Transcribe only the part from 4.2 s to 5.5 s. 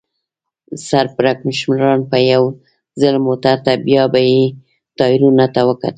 یې ټایرونو